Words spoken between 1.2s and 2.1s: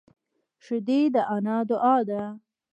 انا دعا